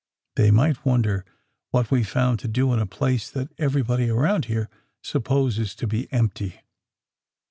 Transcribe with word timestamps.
They 0.35 0.49
might 0.49 0.83
wonder 0.83 1.23
what 1.69 1.91
we 1.91 2.03
found 2.03 2.39
to 2.39 2.47
do 2.47 2.73
in 2.73 2.79
a 2.79 2.87
place 2.87 3.29
that 3.29 3.53
everybody 3.59 4.09
around 4.09 4.45
here 4.45 4.67
supposes 5.03 5.75
to 5.75 5.85
be 5.85 6.11
empty. 6.11 6.59